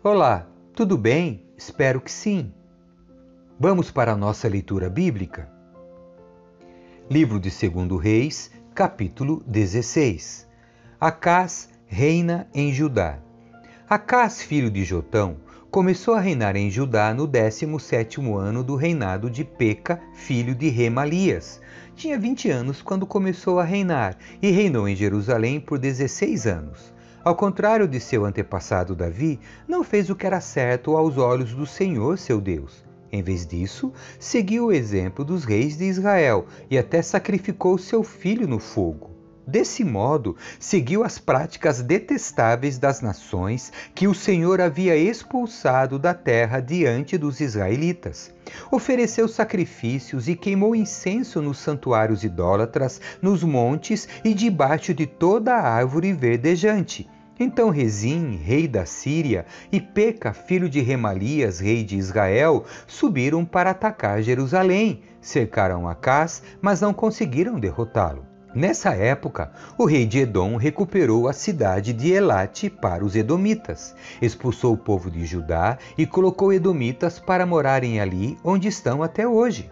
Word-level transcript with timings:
Olá, 0.00 0.46
tudo 0.76 0.96
bem? 0.96 1.42
Espero 1.56 2.00
que 2.00 2.10
sim. 2.10 2.52
Vamos 3.58 3.90
para 3.90 4.12
a 4.12 4.16
nossa 4.16 4.46
leitura 4.46 4.88
bíblica? 4.88 5.50
Livro 7.10 7.40
de 7.40 7.50
2 7.50 8.00
Reis, 8.00 8.48
capítulo 8.72 9.42
16. 9.44 10.46
Acás 11.00 11.68
reina 11.88 12.48
em 12.54 12.72
Judá. 12.72 13.18
Acás, 13.90 14.40
filho 14.40 14.70
de 14.70 14.84
Jotão, 14.84 15.38
começou 15.68 16.14
a 16.14 16.20
reinar 16.20 16.54
em 16.54 16.70
Judá 16.70 17.12
no 17.12 17.26
17º 17.26 18.38
ano 18.38 18.62
do 18.62 18.76
reinado 18.76 19.28
de 19.28 19.42
Peca, 19.42 20.00
filho 20.14 20.54
de 20.54 20.68
Remalias. 20.68 21.60
Tinha 21.96 22.16
20 22.16 22.48
anos 22.50 22.80
quando 22.80 23.04
começou 23.04 23.58
a 23.58 23.64
reinar 23.64 24.16
e 24.40 24.52
reinou 24.52 24.88
em 24.88 24.94
Jerusalém 24.94 25.58
por 25.58 25.76
16 25.76 26.46
anos. 26.46 26.97
Ao 27.28 27.34
contrário 27.34 27.86
de 27.86 28.00
seu 28.00 28.24
antepassado 28.24 28.96
Davi, 28.96 29.38
não 29.68 29.84
fez 29.84 30.08
o 30.08 30.16
que 30.16 30.26
era 30.26 30.40
certo 30.40 30.96
aos 30.96 31.18
olhos 31.18 31.52
do 31.52 31.66
Senhor 31.66 32.16
seu 32.16 32.40
Deus. 32.40 32.82
Em 33.12 33.22
vez 33.22 33.46
disso, 33.46 33.92
seguiu 34.18 34.68
o 34.68 34.72
exemplo 34.72 35.26
dos 35.26 35.44
reis 35.44 35.76
de 35.76 35.84
Israel 35.84 36.46
e 36.70 36.78
até 36.78 37.02
sacrificou 37.02 37.76
seu 37.76 38.02
filho 38.02 38.48
no 38.48 38.58
fogo. 38.58 39.10
Desse 39.46 39.84
modo, 39.84 40.38
seguiu 40.58 41.04
as 41.04 41.18
práticas 41.18 41.82
detestáveis 41.82 42.78
das 42.78 43.02
nações 43.02 43.70
que 43.94 44.08
o 44.08 44.14
Senhor 44.14 44.58
havia 44.58 44.96
expulsado 44.96 45.98
da 45.98 46.14
terra 46.14 46.60
diante 46.60 47.18
dos 47.18 47.40
israelitas. 47.40 48.32
Ofereceu 48.70 49.28
sacrifícios 49.28 50.28
e 50.28 50.34
queimou 50.34 50.74
incenso 50.74 51.42
nos 51.42 51.58
santuários 51.58 52.24
idólatras, 52.24 52.98
nos 53.20 53.44
montes 53.44 54.08
e 54.24 54.32
debaixo 54.32 54.94
de 54.94 55.04
toda 55.04 55.56
árvore 55.56 56.14
verdejante 56.14 57.06
então 57.38 57.70
Rezim, 57.70 58.36
rei 58.36 58.66
da 58.66 58.84
Síria, 58.84 59.46
e 59.70 59.80
Peca, 59.80 60.32
filho 60.32 60.68
de 60.68 60.80
Remalias, 60.80 61.60
rei 61.60 61.84
de 61.84 61.96
Israel, 61.96 62.64
subiram 62.86 63.44
para 63.44 63.70
atacar 63.70 64.22
Jerusalém. 64.22 65.02
Cercaram 65.20 65.88
Acás, 65.88 66.42
mas 66.60 66.80
não 66.80 66.92
conseguiram 66.94 67.58
derrotá-lo. 67.58 68.26
Nessa 68.54 68.94
época, 68.94 69.52
o 69.76 69.84
rei 69.84 70.06
de 70.06 70.20
Edom 70.20 70.56
recuperou 70.56 71.28
a 71.28 71.32
cidade 71.32 71.92
de 71.92 72.10
Elate 72.10 72.70
para 72.70 73.04
os 73.04 73.14
edomitas, 73.14 73.94
expulsou 74.22 74.72
o 74.72 74.78
povo 74.78 75.10
de 75.10 75.26
Judá 75.26 75.76
e 75.98 76.06
colocou 76.06 76.52
edomitas 76.52 77.18
para 77.18 77.44
morarem 77.44 78.00
ali 78.00 78.38
onde 78.42 78.66
estão 78.66 79.02
até 79.02 79.28
hoje. 79.28 79.70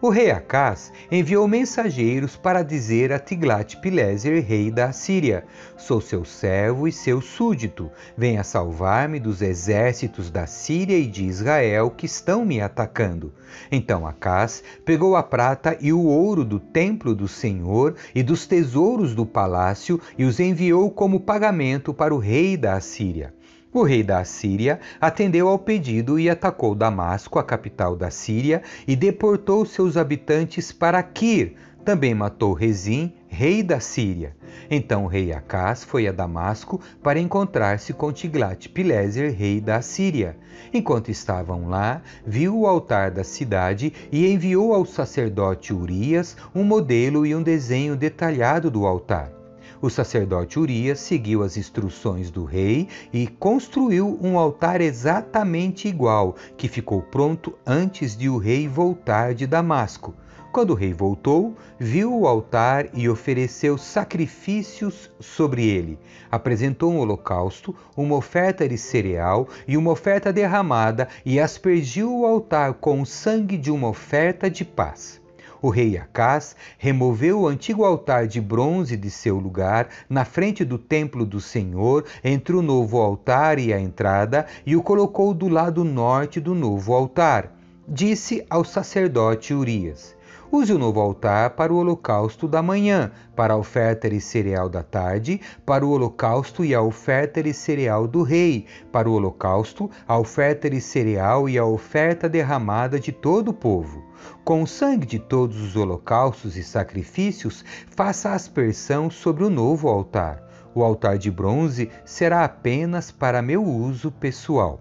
O 0.00 0.10
rei 0.10 0.30
Acás 0.30 0.92
enviou 1.10 1.48
mensageiros 1.48 2.36
para 2.36 2.62
dizer 2.62 3.12
a 3.12 3.18
Tiglat-Pileser, 3.18 4.44
rei 4.46 4.70
da 4.70 4.92
Síria: 4.92 5.44
Sou 5.76 6.00
seu 6.00 6.24
servo 6.24 6.86
e 6.86 6.92
seu 6.92 7.20
súdito. 7.20 7.90
Venha 8.16 8.44
salvar-me 8.44 9.18
dos 9.18 9.42
exércitos 9.42 10.30
da 10.30 10.46
Síria 10.46 10.96
e 10.96 11.04
de 11.04 11.24
Israel 11.24 11.90
que 11.90 12.06
estão 12.06 12.44
me 12.44 12.60
atacando. 12.60 13.32
Então 13.72 14.06
Acás 14.06 14.62
pegou 14.84 15.16
a 15.16 15.22
prata 15.24 15.76
e 15.80 15.92
o 15.92 16.04
ouro 16.04 16.44
do 16.44 16.60
templo 16.60 17.12
do 17.12 17.26
Senhor 17.26 17.96
e 18.14 18.22
dos 18.22 18.46
tesouros 18.46 19.16
do 19.16 19.26
palácio 19.26 20.00
e 20.16 20.24
os 20.24 20.38
enviou 20.38 20.92
como 20.92 21.18
pagamento 21.18 21.92
para 21.92 22.14
o 22.14 22.18
rei 22.18 22.56
da 22.56 22.74
Assíria. 22.74 23.34
O 23.72 23.82
rei 23.82 24.02
da 24.02 24.20
Assíria 24.20 24.80
atendeu 24.98 25.46
ao 25.46 25.58
pedido 25.58 26.18
e 26.18 26.30
atacou 26.30 26.74
Damasco, 26.74 27.38
a 27.38 27.44
capital 27.44 27.94
da 27.94 28.10
Síria, 28.10 28.62
e 28.86 28.96
deportou 28.96 29.66
seus 29.66 29.96
habitantes 29.96 30.72
para 30.72 31.02
Kir. 31.02 31.54
Também 31.84 32.14
matou 32.14 32.54
Rezim, 32.54 33.12
rei 33.28 33.62
da 33.62 33.78
Síria. 33.78 34.34
Então 34.70 35.04
o 35.04 35.06
rei 35.06 35.32
Acás 35.32 35.84
foi 35.84 36.08
a 36.08 36.12
Damasco 36.12 36.80
para 37.02 37.20
encontrar-se 37.20 37.92
com 37.92 38.10
Tiglat-Pileser, 38.10 39.34
rei 39.34 39.60
da 39.60 39.82
Síria. 39.82 40.36
Enquanto 40.72 41.10
estavam 41.10 41.68
lá, 41.68 42.02
viu 42.26 42.60
o 42.60 42.66
altar 42.66 43.10
da 43.10 43.22
cidade 43.22 43.92
e 44.10 44.26
enviou 44.26 44.74
ao 44.74 44.86
sacerdote 44.86 45.74
Urias 45.74 46.36
um 46.54 46.64
modelo 46.64 47.24
e 47.24 47.34
um 47.34 47.42
desenho 47.42 47.96
detalhado 47.96 48.70
do 48.70 48.86
altar. 48.86 49.37
O 49.80 49.88
sacerdote 49.88 50.58
Urias 50.58 50.98
seguiu 50.98 51.44
as 51.44 51.56
instruções 51.56 52.32
do 52.32 52.44
rei 52.44 52.88
e 53.12 53.28
construiu 53.28 54.18
um 54.20 54.36
altar 54.36 54.80
exatamente 54.80 55.86
igual, 55.86 56.34
que 56.56 56.66
ficou 56.66 57.00
pronto 57.00 57.56
antes 57.64 58.16
de 58.16 58.28
o 58.28 58.38
rei 58.38 58.66
voltar 58.66 59.34
de 59.34 59.46
Damasco. 59.46 60.14
Quando 60.50 60.70
o 60.70 60.74
rei 60.74 60.92
voltou, 60.92 61.54
viu 61.78 62.12
o 62.12 62.26
altar 62.26 62.88
e 62.92 63.08
ofereceu 63.08 63.78
sacrifícios 63.78 65.08
sobre 65.20 65.64
ele. 65.68 65.96
Apresentou 66.28 66.90
um 66.90 66.98
holocausto, 66.98 67.72
uma 67.96 68.16
oferta 68.16 68.68
de 68.68 68.76
cereal 68.76 69.46
e 69.68 69.76
uma 69.76 69.92
oferta 69.92 70.32
derramada 70.32 71.06
e 71.24 71.38
aspergiu 71.38 72.12
o 72.12 72.26
altar 72.26 72.74
com 72.74 73.00
o 73.00 73.06
sangue 73.06 73.56
de 73.56 73.70
uma 73.70 73.88
oferta 73.88 74.50
de 74.50 74.64
paz. 74.64 75.17
O 75.60 75.70
rei 75.70 75.98
Acás 75.98 76.54
removeu 76.78 77.40
o 77.40 77.48
antigo 77.48 77.84
altar 77.84 78.26
de 78.26 78.40
bronze 78.40 78.96
de 78.96 79.10
seu 79.10 79.38
lugar 79.38 79.88
na 80.08 80.24
frente 80.24 80.64
do 80.64 80.78
templo 80.78 81.26
do 81.26 81.40
Senhor, 81.40 82.04
entre 82.22 82.54
o 82.54 82.62
novo 82.62 82.98
altar 82.98 83.58
e 83.58 83.72
a 83.72 83.80
entrada, 83.80 84.46
e 84.64 84.76
o 84.76 84.82
colocou 84.82 85.34
do 85.34 85.48
lado 85.48 85.82
norte 85.82 86.40
do 86.40 86.54
novo 86.54 86.94
altar. 86.94 87.52
Disse 87.86 88.46
ao 88.48 88.64
sacerdote 88.64 89.52
Urias: 89.52 90.14
Use 90.50 90.72
o 90.72 90.78
novo 90.78 90.98
altar 90.98 91.50
para 91.50 91.70
o 91.70 91.76
holocausto 91.76 92.48
da 92.48 92.62
manhã, 92.62 93.12
para 93.36 93.52
a 93.52 93.56
oferta 93.58 94.08
de 94.08 94.18
cereal 94.18 94.66
da 94.66 94.82
tarde, 94.82 95.42
para 95.66 95.84
o 95.84 95.90
holocausto 95.90 96.64
e 96.64 96.74
a 96.74 96.80
oferta 96.80 97.42
de 97.42 97.52
cereal 97.52 98.08
do 98.08 98.22
rei, 98.22 98.64
para 98.90 99.10
o 99.10 99.12
holocausto, 99.12 99.90
a 100.06 100.18
oferta 100.18 100.70
de 100.70 100.80
cereal 100.80 101.50
e 101.50 101.58
a 101.58 101.66
oferta 101.66 102.30
derramada 102.30 102.98
de 102.98 103.12
todo 103.12 103.48
o 103.48 103.52
povo. 103.52 104.02
Com 104.42 104.62
o 104.62 104.66
sangue 104.66 105.06
de 105.06 105.18
todos 105.18 105.60
os 105.60 105.76
holocaustos 105.76 106.56
e 106.56 106.62
sacrifícios, 106.62 107.62
faça 107.94 108.32
aspersão 108.32 109.10
sobre 109.10 109.44
o 109.44 109.50
novo 109.50 109.86
altar. 109.86 110.42
O 110.74 110.82
altar 110.82 111.18
de 111.18 111.30
bronze 111.30 111.90
será 112.06 112.42
apenas 112.44 113.10
para 113.10 113.42
meu 113.42 113.62
uso 113.62 114.10
pessoal. 114.10 114.80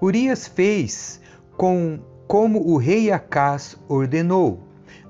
Urias 0.00 0.46
fez 0.46 1.20
com 1.56 1.98
como 2.28 2.60
o 2.68 2.76
rei 2.76 3.10
Acás 3.10 3.76
ordenou. 3.88 4.65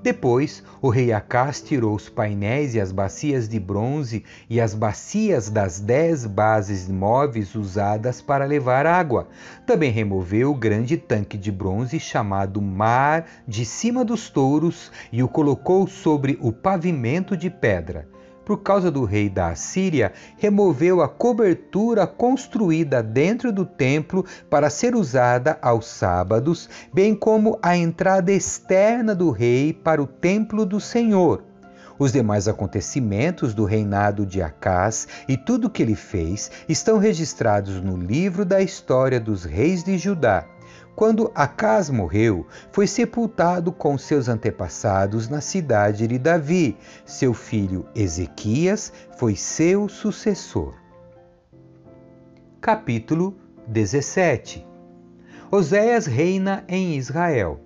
Depois, 0.07 0.63
o 0.81 0.87
rei 0.87 1.11
Acás 1.11 1.59
tirou 1.59 1.93
os 1.93 2.07
painéis 2.07 2.73
e 2.73 2.79
as 2.79 2.93
bacias 2.93 3.45
de 3.49 3.59
bronze 3.59 4.23
e 4.49 4.61
as 4.61 4.73
bacias 4.73 5.49
das 5.49 5.81
dez 5.81 6.25
bases 6.25 6.87
móveis 6.87 7.53
usadas 7.55 8.21
para 8.21 8.45
levar 8.45 8.85
água. 8.85 9.27
Também 9.65 9.91
removeu 9.91 10.51
o 10.51 10.55
grande 10.55 10.95
tanque 10.95 11.37
de 11.37 11.51
bronze 11.51 11.99
chamado 11.99 12.61
Mar 12.61 13.25
de 13.45 13.65
cima 13.65 14.05
dos 14.05 14.29
touros 14.29 14.93
e 15.11 15.21
o 15.21 15.27
colocou 15.27 15.85
sobre 15.87 16.37
o 16.39 16.53
pavimento 16.53 17.35
de 17.35 17.49
pedra 17.49 18.07
por 18.47 18.59
causa 18.59 18.89
do 18.89 19.03
rei 19.03 19.27
da 19.27 19.49
Assíria, 19.49 20.13
removeu 20.37 21.01
a 21.01 21.09
cobertura 21.09 22.07
construída 22.07 23.03
dentro 23.03 23.51
do 23.51 23.65
templo 23.65 24.25
para 24.49 24.69
ser 24.69 24.95
usada 24.95 25.59
aos 25.61 25.85
sábados, 25.85 26.69
bem 26.93 27.13
como 27.13 27.59
a 27.61 27.75
entrada 27.75 28.31
externa 28.31 29.13
do 29.13 29.31
rei 29.31 29.73
para 29.73 30.01
o 30.01 30.07
templo 30.07 30.65
do 30.65 30.79
Senhor. 30.79 31.43
Os 31.99 32.13
demais 32.13 32.47
acontecimentos 32.47 33.53
do 33.53 33.65
reinado 33.65 34.25
de 34.25 34.41
Acás 34.41 35.09
e 35.27 35.35
tudo 35.35 35.67
o 35.67 35.69
que 35.69 35.83
ele 35.83 35.95
fez 35.95 36.49
estão 36.69 36.99
registrados 36.99 37.81
no 37.81 37.97
livro 37.97 38.45
da 38.45 38.61
história 38.61 39.19
dos 39.19 39.43
reis 39.43 39.83
de 39.83 39.97
Judá. 39.97 40.45
Quando 40.97 41.31
Acás 41.35 41.91
morreu, 41.91 42.47
foi 42.71 42.87
sepultado 42.87 43.71
com 43.71 43.95
seus 43.99 44.27
antepassados 44.27 45.29
na 45.29 45.41
cidade 45.41 46.07
de 46.07 46.17
Davi. 46.17 46.75
Seu 47.05 47.35
filho 47.35 47.85
Ezequias 47.93 48.91
foi 49.15 49.35
seu 49.35 49.87
sucessor. 49.87 50.73
Capítulo 52.59 53.37
17 53.67 54.65
Oséias 55.51 56.07
reina 56.07 56.65
em 56.67 56.97
Israel. 56.97 57.59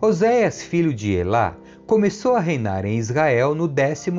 Oséias, 0.00 0.62
filho 0.62 0.94
de 0.94 1.12
Elá, 1.12 1.54
começou 1.86 2.36
a 2.36 2.40
reinar 2.40 2.86
em 2.86 2.96
Israel 2.96 3.54
no 3.54 3.68
12 3.68 4.10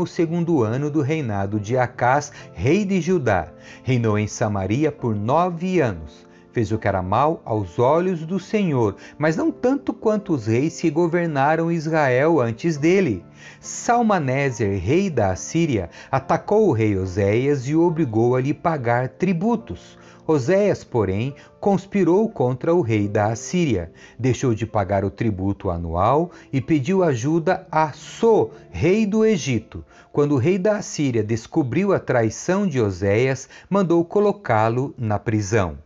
ano 0.63 0.91
do 0.91 1.01
reinado 1.01 1.59
de 1.59 1.75
Acás, 1.75 2.31
rei 2.53 2.85
de 2.85 3.01
Judá. 3.01 3.51
Reinou 3.81 4.15
em 4.15 4.27
Samaria 4.27 4.91
por 4.91 5.15
nove 5.15 5.79
anos 5.79 6.31
fez 6.53 6.71
o 6.71 6.77
que 6.77 6.87
era 6.87 7.01
mal 7.01 7.41
aos 7.43 7.79
olhos 7.79 8.25
do 8.25 8.39
Senhor, 8.39 8.95
mas 9.17 9.35
não 9.35 9.51
tanto 9.51 9.91
quanto 9.91 10.33
os 10.33 10.45
reis 10.45 10.79
que 10.79 10.89
governaram 10.89 11.71
Israel 11.71 12.39
antes 12.39 12.77
dele. 12.77 13.25
Salmaneser, 13.59 14.79
rei 14.79 15.09
da 15.09 15.31
Assíria, 15.31 15.89
atacou 16.11 16.69
o 16.69 16.71
rei 16.71 16.95
Oséias 16.95 17.67
e 17.67 17.75
o 17.75 17.81
obrigou 17.81 18.35
a 18.35 18.41
lhe 18.41 18.53
pagar 18.53 19.09
tributos. 19.09 19.97
Oséias, 20.25 20.85
porém, 20.85 21.35
conspirou 21.59 22.29
contra 22.29 22.73
o 22.73 22.81
rei 22.81 23.09
da 23.09 23.25
Assíria, 23.25 23.91
deixou 24.17 24.55
de 24.55 24.65
pagar 24.65 25.03
o 25.03 25.09
tributo 25.09 25.69
anual 25.69 26.31
e 26.51 26.61
pediu 26.61 27.03
ajuda 27.03 27.67
a 27.69 27.91
So, 27.91 28.51
rei 28.71 29.05
do 29.05 29.25
Egito. 29.25 29.83
Quando 30.13 30.35
o 30.35 30.37
rei 30.37 30.57
da 30.57 30.77
Assíria 30.77 31.23
descobriu 31.23 31.91
a 31.91 31.99
traição 31.99 32.65
de 32.65 32.79
Oséias, 32.79 33.49
mandou 33.69 34.05
colocá-lo 34.05 34.93
na 34.97 35.19
prisão. 35.19 35.77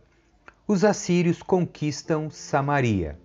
Os 0.68 0.84
assírios 0.84 1.42
conquistam 1.42 2.28
Samaria. 2.30 3.18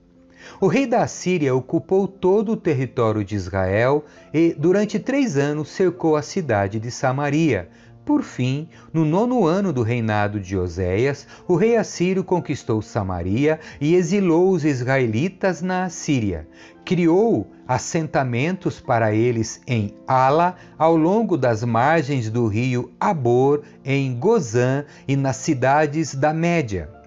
O 0.61 0.67
rei 0.67 0.87
da 0.87 1.03
Assíria 1.03 1.53
ocupou 1.53 2.07
todo 2.07 2.53
o 2.53 2.57
território 2.57 3.23
de 3.23 3.35
Israel 3.35 4.05
e, 4.33 4.55
durante 4.57 4.97
três 4.97 5.37
anos, 5.37 5.67
cercou 5.69 6.15
a 6.15 6.21
cidade 6.21 6.79
de 6.79 6.89
Samaria. 6.89 7.69
Por 8.05 8.23
fim, 8.23 8.69
no 8.93 9.03
nono 9.03 9.45
ano 9.45 9.73
do 9.73 9.81
reinado 9.81 10.39
de 10.39 10.57
Oséias, 10.57 11.27
o 11.47 11.55
rei 11.55 11.77
assírio 11.77 12.23
conquistou 12.23 12.81
Samaria 12.81 13.59
e 13.79 13.95
exilou 13.95 14.51
os 14.51 14.65
israelitas 14.65 15.61
na 15.61 15.85
Assíria. 15.85 16.47
Criou 16.83 17.49
assentamentos 17.65 18.81
para 18.81 19.13
eles 19.13 19.61
em 19.65 19.93
Ala, 20.05 20.55
ao 20.77 20.97
longo 20.97 21.37
das 21.37 21.63
margens 21.63 22.29
do 22.29 22.47
rio 22.47 22.91
Abor, 22.99 23.63
em 23.85 24.17
Gozã 24.17 24.83
e 25.07 25.15
nas 25.15 25.37
cidades 25.37 26.13
da 26.13 26.33
Média. 26.33 27.02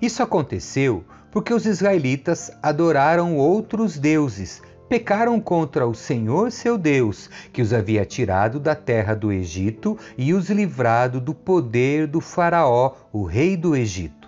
Isso 0.00 0.22
aconteceu 0.22 1.04
porque 1.30 1.52
os 1.52 1.66
israelitas 1.66 2.50
adoraram 2.62 3.36
outros 3.36 3.98
deuses, 3.98 4.62
pecaram 4.88 5.38
contra 5.38 5.86
o 5.86 5.94
Senhor 5.94 6.50
seu 6.50 6.78
Deus, 6.78 7.28
que 7.52 7.60
os 7.60 7.72
havia 7.74 8.06
tirado 8.06 8.58
da 8.58 8.74
terra 8.74 9.14
do 9.14 9.30
Egito 9.30 9.98
e 10.16 10.32
os 10.32 10.48
livrado 10.48 11.20
do 11.20 11.34
poder 11.34 12.06
do 12.06 12.20
Faraó, 12.20 12.94
o 13.12 13.24
rei 13.24 13.56
do 13.56 13.76
Egito. 13.76 14.26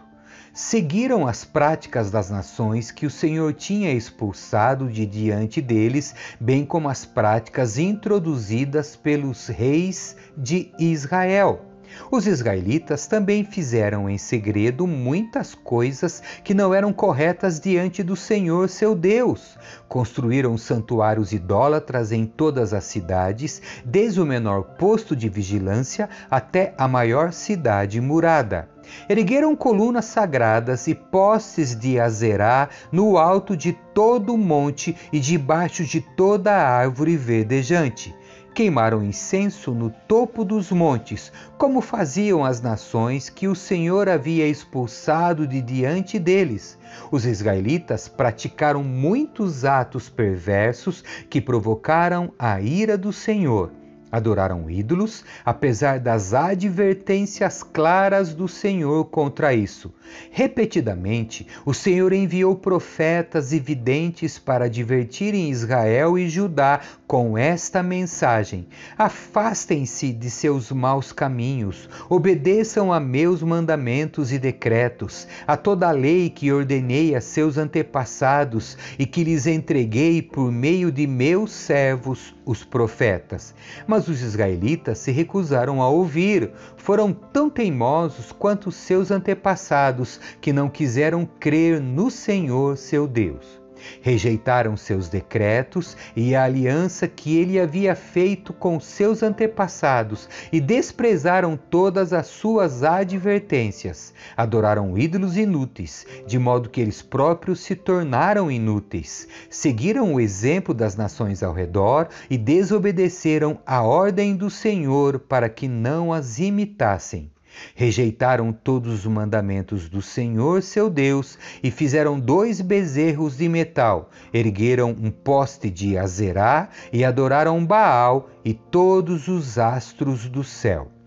Seguiram 0.53 1.27
as 1.27 1.45
práticas 1.45 2.11
das 2.11 2.29
nações 2.29 2.91
que 2.91 3.07
o 3.07 3.11
Senhor 3.11 3.55
tinha 3.55 3.93
expulsado 3.93 4.89
de 4.89 5.07
diante 5.07 5.63
deles, 5.63 6.15
bem 6.41 6.65
como 6.65 6.89
as 6.89 7.05
práticas 7.05 7.79
introduzidas 7.79 8.97
pelos 8.97 9.47
reis 9.47 10.17
de 10.37 10.73
Israel. 10.79 11.68
Os 12.11 12.27
israelitas 12.27 13.07
também 13.07 13.45
fizeram 13.45 14.09
em 14.09 14.17
segredo 14.17 14.87
muitas 14.87 15.55
coisas 15.55 16.23
que 16.43 16.55
não 16.55 16.73
eram 16.73 16.93
corretas 16.93 17.61
diante 17.61 18.03
do 18.03 18.17
Senhor 18.17 18.69
seu 18.69 18.95
Deus. 18.95 19.59
Construíram 19.89 20.57
santuários 20.57 21.33
idólatras 21.33 22.13
em 22.13 22.25
todas 22.25 22.73
as 22.73 22.85
cidades, 22.85 23.61
desde 23.85 24.21
o 24.21 24.27
menor 24.27 24.63
posto 24.79 25.15
de 25.15 25.29
vigilância 25.29 26.09
até 26.31 26.75
a 26.79 26.89
maior 26.89 27.33
cidade 27.33 28.01
murada. 28.01 28.69
Ergueram 29.09 29.55
colunas 29.55 30.07
sagradas 30.07 30.87
e 30.87 30.95
postes 30.95 31.79
de 31.79 32.01
azerá 32.01 32.71
no 32.91 33.19
alto 33.19 33.55
de 33.55 33.75
todo 33.93 34.35
o 34.35 34.39
monte 34.39 34.97
e 35.13 35.21
debaixo 35.21 35.85
de 35.85 36.01
toda 36.01 36.53
a 36.53 36.69
árvore 36.69 37.17
verdejante 37.17 38.15
queimaram 38.55 39.03
incenso 39.05 39.73
no 39.73 39.91
topo 39.91 40.45
dos 40.45 40.71
montes, 40.71 41.33
como 41.57 41.81
faziam 41.81 42.45
as 42.45 42.61
nações 42.61 43.29
que 43.29 43.47
o 43.47 43.55
Senhor 43.55 44.09
havia 44.09 44.47
expulsado 44.47 45.47
de 45.47 45.63
diante 45.63 46.19
deles. 46.19 46.79
Os 47.11 47.25
israelitas 47.25 48.09
praticaram 48.09 48.83
muitos 48.83 49.65
atos 49.65 50.09
perversos 50.09 51.05
que 51.31 51.41
provocaram 51.41 52.33
a 52.39 52.61
ira 52.61 52.99
do 52.99 53.13
Senhor. 53.13 53.78
Adoraram 54.11 54.71
ídolos, 54.71 55.25
apesar 55.45 56.01
das 56.01 56.33
advertências 56.33 57.63
claras 57.63 58.35
do 58.35 58.49
Senhor 58.49 59.05
contra 59.07 59.53
isso. 59.53 59.93
Repetidamente, 60.31 61.47
o 61.67 61.75
Senhor 61.75 62.13
enviou 62.13 62.57
profetas 62.57 63.53
e 63.53 63.59
videntes 63.59 64.39
para 64.39 64.65
advertirem 64.65 65.51
Israel 65.51 66.19
e 66.19 66.29
Judá 66.29 66.81
com 67.07 67.37
esta 67.37 67.83
mensagem: 67.83 68.67
Afastem-se 68.97 70.13
de 70.13 70.31
seus 70.31 70.73
maus 70.73 71.13
caminhos, 71.13 71.89
obedeçam 72.09 72.93
a 72.93 72.99
meus 72.99 73.43
mandamentos 73.43 74.33
e 74.33 74.39
decretos, 74.39 75.29
a 75.47 75.57
toda 75.57 75.89
a 75.89 75.93
lei 75.93 76.31
que 76.31 76.53
ordenei 76.53 77.15
a 77.15 77.21
seus 77.21 77.59
antepassados 77.59 78.77
e 78.99 79.05
que 79.05 79.25
lhes 79.25 79.47
entreguei 79.47 80.23
por 80.23 80.51
meio 80.51 80.91
de 80.91 81.07
meus 81.07 81.53
servos, 81.53 82.35
os 82.45 82.65
profetas. 82.65 83.55
Mas 83.87 83.98
os 84.07 84.23
israelitas 84.23 84.99
se 84.99 85.11
recusaram 85.11 85.83
a 85.83 85.89
ouvir, 85.89 86.53
foram 86.77 87.13
tão 87.13 87.51
teimosos 87.51 88.31
quanto 88.31 88.71
seus 88.71 89.11
antepassados, 89.11 90.21
que 90.41 90.53
não 90.53 90.69
quiseram 90.69 91.29
crer 91.41 91.81
no 91.81 92.11
Senhor 92.11 92.77
seu 92.77 93.09
Deus. 93.09 93.58
Rejeitaram 94.01 94.77
seus 94.77 95.09
decretos 95.09 95.97
e 96.15 96.35
a 96.35 96.45
aliança 96.45 97.07
que 97.07 97.37
ele 97.37 97.59
havia 97.59 97.95
feito 97.95 98.53
com 98.53 98.79
seus 98.79 99.23
antepassados 99.23 100.29
e 100.53 100.61
desprezaram 100.61 101.57
todas 101.57 102.13
as 102.13 102.27
suas 102.27 102.83
advertências. 102.83 104.13
Adoraram 104.37 104.97
ídolos 104.97 105.37
inúteis, 105.37 106.07
de 106.27 106.39
modo 106.39 106.69
que 106.69 106.81
eles 106.81 107.03
próprios 107.03 107.61
se 107.61 107.75
tornaram 107.75 108.51
inúteis. 108.51 109.29
Seguiram 109.51 110.15
o 110.15 110.21
exemplo 110.21 110.75
das 110.75 110.97
nações 110.97 111.43
ao 111.43 111.53
redor 111.53 112.09
e 112.29 112.37
desobedeceram 112.37 113.59
a 113.67 113.83
ordem 113.83 114.37
do 114.37 114.51
Senhor 114.51 115.19
para 115.19 115.49
que 115.49 115.69
não 115.69 116.13
as 116.13 116.39
imitassem. 116.39 117.31
Rejeitaram 117.75 118.53
todos 118.53 118.93
os 118.93 119.07
mandamentos 119.07 119.89
do 119.89 120.03
Senhor 120.03 120.63
seu 120.63 120.91
Deus 120.91 121.39
e 121.63 121.71
fizeram 121.71 122.19
dois 122.19 122.61
bezerros 122.61 123.37
de 123.37 123.49
metal. 123.49 124.11
Ergueram 124.33 124.91
um 124.91 125.11
poste 125.11 125.71
de 125.71 125.97
Azerá 125.97 126.69
e 126.93 127.05
adoraram 127.05 127.65
Baal 127.65 128.29
e 128.45 128.55
todos 128.55 129.29
os 129.29 129.59
astros 129.59 130.29
do 130.29 130.45
céu 130.45 130.98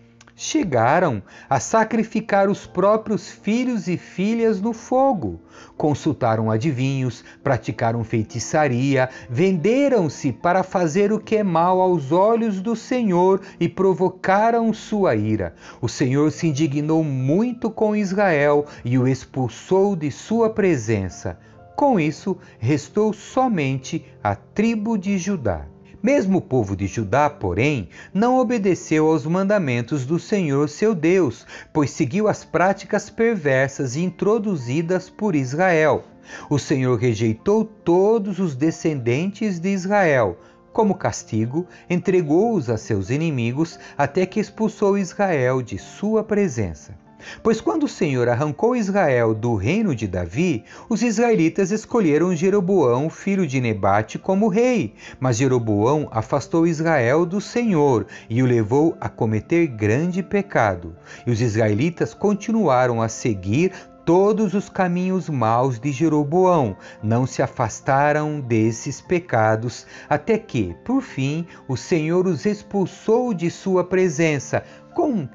chegaram 0.41 1.21
a 1.47 1.59
sacrificar 1.59 2.49
os 2.49 2.65
próprios 2.65 3.29
filhos 3.29 3.87
e 3.87 3.95
filhas 3.95 4.59
no 4.59 4.73
fogo. 4.73 5.39
Consultaram 5.77 6.49
adivinhos, 6.49 7.23
praticaram 7.43 8.03
feitiçaria, 8.03 9.07
venderam-se 9.29 10.31
para 10.31 10.63
fazer 10.63 11.13
o 11.13 11.19
que 11.19 11.37
é 11.37 11.43
mal 11.43 11.79
aos 11.79 12.11
olhos 12.11 12.59
do 12.59 12.75
Senhor 12.75 13.39
e 13.59 13.69
provocaram 13.69 14.73
sua 14.73 15.15
ira. 15.15 15.53
O 15.79 15.87
Senhor 15.87 16.31
se 16.31 16.47
indignou 16.47 17.03
muito 17.03 17.69
com 17.69 17.95
Israel 17.95 18.65
e 18.83 18.97
o 18.97 19.07
expulsou 19.07 19.95
de 19.95 20.09
sua 20.09 20.49
presença. 20.49 21.37
Com 21.75 21.99
isso, 21.99 22.35
restou 22.57 23.13
somente 23.13 24.03
a 24.23 24.35
tribo 24.35 24.97
de 24.97 25.19
Judá. 25.19 25.70
Mesmo 26.03 26.39
o 26.39 26.41
povo 26.41 26.75
de 26.75 26.87
Judá, 26.87 27.29
porém, 27.29 27.89
não 28.11 28.39
obedeceu 28.39 29.07
aos 29.07 29.23
mandamentos 29.25 30.03
do 30.03 30.17
Senhor 30.17 30.67
seu 30.67 30.95
Deus, 30.95 31.45
pois 31.71 31.91
seguiu 31.91 32.27
as 32.27 32.43
práticas 32.43 33.09
perversas 33.09 33.95
introduzidas 33.95 35.11
por 35.11 35.35
Israel. 35.35 36.03
O 36.49 36.57
Senhor 36.57 36.97
rejeitou 36.97 37.63
todos 37.63 38.39
os 38.39 38.55
descendentes 38.55 39.59
de 39.59 39.69
Israel. 39.69 40.39
Como 40.73 40.95
castigo, 40.95 41.67
entregou-os 41.87 42.69
a 42.69 42.77
seus 42.77 43.11
inimigos 43.11 43.77
até 43.95 44.25
que 44.25 44.39
expulsou 44.39 44.97
Israel 44.97 45.61
de 45.61 45.77
sua 45.77 46.23
presença. 46.23 46.95
Pois 47.43 47.61
quando 47.61 47.83
o 47.83 47.89
Senhor 47.89 48.27
arrancou 48.29 48.75
Israel 48.75 49.33
do 49.33 49.55
reino 49.55 49.95
de 49.95 50.07
Davi, 50.07 50.63
os 50.89 51.01
israelitas 51.01 51.71
escolheram 51.71 52.35
Jeroboão, 52.35 53.09
filho 53.09 53.47
de 53.47 53.59
Nebate, 53.61 54.17
como 54.17 54.47
rei. 54.47 54.95
Mas 55.19 55.37
Jeroboão 55.37 56.07
afastou 56.11 56.67
Israel 56.67 57.25
do 57.25 57.39
Senhor 57.39 58.05
e 58.29 58.41
o 58.41 58.45
levou 58.45 58.95
a 58.99 59.09
cometer 59.09 59.67
grande 59.67 60.21
pecado. 60.21 60.95
E 61.25 61.31
os 61.31 61.41
israelitas 61.41 62.13
continuaram 62.13 63.01
a 63.01 63.07
seguir 63.07 63.71
todos 64.05 64.53
os 64.53 64.67
caminhos 64.67 65.29
maus 65.29 65.79
de 65.79 65.91
Jeroboão, 65.91 66.75
não 67.03 67.25
se 67.25 67.41
afastaram 67.41 68.39
desses 68.39 68.99
pecados, 68.99 69.85
até 70.09 70.37
que, 70.37 70.75
por 70.83 71.01
fim, 71.01 71.45
o 71.67 71.77
Senhor 71.77 72.27
os 72.27 72.45
expulsou 72.45 73.33
de 73.33 73.49
sua 73.49 73.83
presença, 73.83 74.63
com 74.93 75.27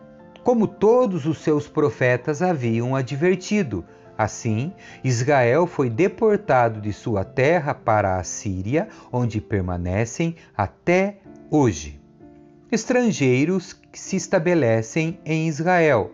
como 0.46 0.68
todos 0.68 1.26
os 1.26 1.38
seus 1.38 1.66
profetas 1.66 2.40
haviam 2.40 2.94
advertido. 2.94 3.84
Assim, 4.16 4.72
Israel 5.02 5.66
foi 5.66 5.90
deportado 5.90 6.80
de 6.80 6.92
sua 6.92 7.24
terra 7.24 7.74
para 7.74 8.16
a 8.16 8.22
Síria, 8.22 8.86
onde 9.10 9.40
permanecem 9.40 10.36
até 10.56 11.16
hoje. 11.50 12.00
Estrangeiros 12.70 13.72
que 13.72 13.98
se 13.98 14.14
estabelecem 14.14 15.18
em 15.24 15.48
Israel. 15.48 16.12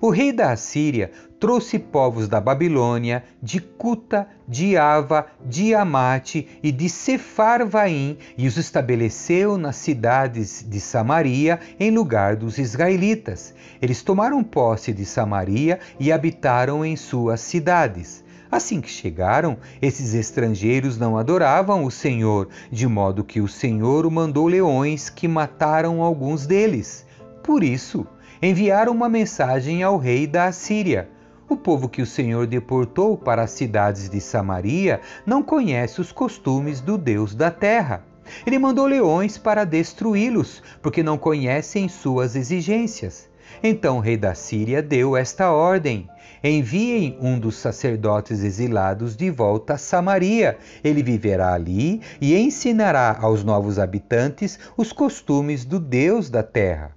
O 0.00 0.10
rei 0.10 0.32
da 0.32 0.52
Assíria 0.52 1.10
trouxe 1.38 1.78
povos 1.78 2.28
da 2.28 2.40
Babilônia, 2.40 3.24
de 3.42 3.60
Cuta, 3.60 4.26
de 4.48 4.76
Ava, 4.76 5.26
de 5.44 5.74
Amate 5.74 6.48
e 6.62 6.72
de 6.72 6.88
Sefarvaim 6.88 8.18
e 8.36 8.46
os 8.46 8.56
estabeleceu 8.56 9.58
nas 9.58 9.76
cidades 9.76 10.64
de 10.68 10.80
Samaria 10.80 11.60
em 11.78 11.90
lugar 11.90 12.36
dos 12.36 12.58
israelitas. 12.58 13.54
Eles 13.80 14.02
tomaram 14.02 14.42
posse 14.42 14.92
de 14.92 15.04
Samaria 15.04 15.78
e 16.00 16.10
habitaram 16.10 16.84
em 16.84 16.96
suas 16.96 17.40
cidades. 17.40 18.24
Assim 18.50 18.80
que 18.80 18.88
chegaram, 18.88 19.58
esses 19.82 20.14
estrangeiros 20.14 20.96
não 20.96 21.18
adoravam 21.18 21.84
o 21.84 21.90
Senhor, 21.90 22.48
de 22.70 22.86
modo 22.86 23.24
que 23.24 23.40
o 23.40 23.48
Senhor 23.48 24.08
mandou 24.10 24.46
leões 24.46 25.10
que 25.10 25.26
mataram 25.26 26.00
alguns 26.00 26.46
deles. 26.46 27.04
Por 27.42 27.62
isso, 27.62 28.06
enviaram 28.42 28.92
uma 28.92 29.08
mensagem 29.08 29.82
ao 29.82 29.96
rei 29.96 30.26
da 30.26 30.46
Assíria 30.46 31.08
O 31.48 31.56
povo 31.56 31.88
que 31.88 32.02
o 32.02 32.06
Senhor 32.06 32.46
deportou 32.46 33.16
para 33.16 33.42
as 33.42 33.52
cidades 33.52 34.10
de 34.10 34.20
Samaria 34.20 35.00
não 35.24 35.42
conhece 35.42 36.00
os 36.00 36.12
costumes 36.12 36.80
do 36.80 36.98
Deus 36.98 37.34
da 37.34 37.50
terra. 37.50 38.04
Ele 38.44 38.58
mandou 38.58 38.86
leões 38.86 39.38
para 39.38 39.64
destruí-los, 39.64 40.62
porque 40.82 41.02
não 41.02 41.16
conhecem 41.16 41.88
suas 41.88 42.34
exigências. 42.34 43.28
Então 43.62 43.98
o 43.98 44.00
rei 44.00 44.16
da 44.16 44.34
Síria 44.34 44.82
deu 44.82 45.16
esta 45.16 45.52
ordem: 45.52 46.08
Enviem 46.42 47.16
um 47.20 47.38
dos 47.38 47.56
sacerdotes 47.56 48.42
exilados 48.42 49.16
de 49.16 49.30
volta 49.30 49.74
a 49.74 49.78
Samaria. 49.78 50.58
Ele 50.82 51.02
viverá 51.02 51.54
ali 51.54 52.02
e 52.20 52.36
ensinará 52.36 53.16
aos 53.20 53.44
novos 53.44 53.78
habitantes 53.78 54.58
os 54.76 54.92
costumes 54.92 55.64
do 55.64 55.78
Deus 55.78 56.28
da 56.28 56.42
terra. 56.42 56.95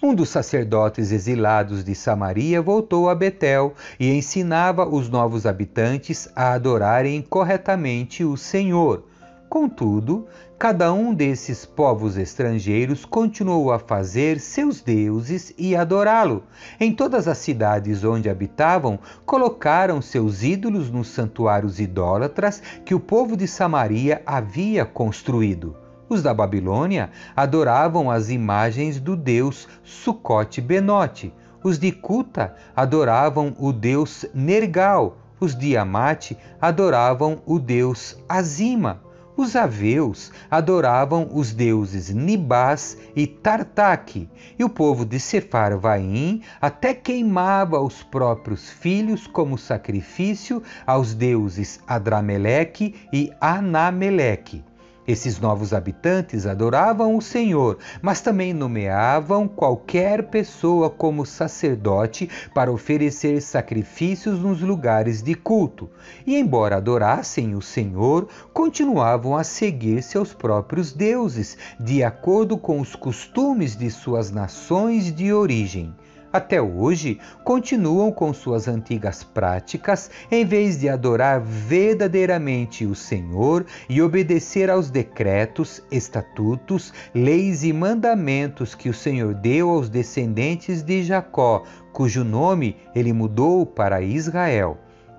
Um 0.00 0.14
dos 0.14 0.28
sacerdotes 0.28 1.10
exilados 1.10 1.82
de 1.82 1.92
Samaria 1.92 2.62
voltou 2.62 3.10
a 3.10 3.16
Betel 3.16 3.74
e 3.98 4.08
ensinava 4.12 4.88
os 4.88 5.08
novos 5.08 5.44
habitantes 5.44 6.28
a 6.36 6.52
adorarem 6.52 7.20
corretamente 7.20 8.22
o 8.22 8.36
Senhor. 8.36 9.02
Contudo, 9.48 10.28
cada 10.56 10.92
um 10.92 11.12
desses 11.12 11.66
povos 11.66 12.16
estrangeiros 12.16 13.04
continuou 13.04 13.72
a 13.72 13.78
fazer 13.80 14.38
seus 14.38 14.80
deuses 14.80 15.52
e 15.58 15.74
adorá-lo. 15.74 16.44
Em 16.78 16.94
todas 16.94 17.26
as 17.26 17.38
cidades 17.38 18.04
onde 18.04 18.30
habitavam, 18.30 19.00
colocaram 19.26 20.00
seus 20.00 20.44
ídolos 20.44 20.92
nos 20.92 21.08
santuários 21.08 21.80
idólatras 21.80 22.62
que 22.84 22.94
o 22.94 23.00
povo 23.00 23.36
de 23.36 23.48
Samaria 23.48 24.22
havia 24.24 24.84
construído. 24.84 25.87
Os 26.08 26.22
da 26.22 26.32
Babilônia 26.32 27.10
adoravam 27.36 28.10
as 28.10 28.30
imagens 28.30 28.98
do 28.98 29.14
deus 29.14 29.68
Sucote 29.84 30.60
Benote. 30.60 31.32
Os 31.62 31.78
de 31.78 31.92
Cuta 31.92 32.54
adoravam 32.74 33.54
o 33.58 33.72
deus 33.72 34.24
Nergal. 34.32 35.18
Os 35.38 35.54
de 35.54 35.76
Amate 35.76 36.36
adoravam 36.60 37.42
o 37.44 37.58
deus 37.58 38.16
Azima. 38.28 39.02
Os 39.36 39.54
aveus 39.54 40.32
adoravam 40.50 41.28
os 41.32 41.52
deuses 41.52 42.10
Nibás 42.10 42.98
e 43.14 43.24
Tartaque, 43.24 44.28
e 44.58 44.64
o 44.64 44.68
povo 44.68 45.04
de 45.04 45.20
Sefarvaim 45.20 46.42
até 46.60 46.92
queimava 46.92 47.78
os 47.78 48.02
próprios 48.02 48.68
filhos 48.68 49.28
como 49.28 49.56
sacrifício 49.56 50.60
aos 50.84 51.14
deuses 51.14 51.78
Adrameleque 51.86 52.96
e 53.12 53.30
Anameleque. 53.40 54.64
Esses 55.08 55.40
novos 55.40 55.72
habitantes 55.72 56.44
adoravam 56.44 57.16
o 57.16 57.22
Senhor, 57.22 57.78
mas 58.02 58.20
também 58.20 58.52
nomeavam 58.52 59.48
qualquer 59.48 60.24
pessoa 60.24 60.90
como 60.90 61.24
sacerdote 61.24 62.28
para 62.52 62.70
oferecer 62.70 63.40
sacrifícios 63.40 64.38
nos 64.38 64.60
lugares 64.60 65.22
de 65.22 65.34
culto. 65.34 65.88
E, 66.26 66.36
embora 66.36 66.76
adorassem 66.76 67.54
o 67.54 67.62
Senhor, 67.62 68.28
continuavam 68.52 69.34
a 69.34 69.42
seguir 69.42 70.02
seus 70.02 70.34
próprios 70.34 70.92
deuses, 70.92 71.56
de 71.80 72.04
acordo 72.04 72.58
com 72.58 72.78
os 72.78 72.94
costumes 72.94 73.74
de 73.74 73.90
suas 73.90 74.30
nações 74.30 75.10
de 75.10 75.32
origem 75.32 75.96
até 76.32 76.60
hoje 76.60 77.18
continuam 77.44 78.12
com 78.12 78.32
suas 78.32 78.68
antigas 78.68 79.22
práticas, 79.22 80.10
em 80.30 80.44
vez 80.44 80.78
de 80.78 80.88
adorar 80.88 81.40
verdadeiramente 81.40 82.84
o 82.84 82.94
Senhor 82.94 83.64
e 83.88 84.02
obedecer 84.02 84.70
aos 84.70 84.90
decretos, 84.90 85.82
estatutos, 85.90 86.92
leis 87.14 87.64
e 87.64 87.72
mandamentos 87.72 88.74
que 88.74 88.88
o 88.88 88.94
Senhor 88.94 89.34
deu 89.34 89.70
aos 89.70 89.88
descendentes 89.88 90.82
de 90.82 91.02
Jacó, 91.02 91.64
cujo 91.92 92.24
nome 92.24 92.76
ele 92.94 93.12
mudou 93.12 93.64
para 93.64 94.02
Israel 94.02 94.78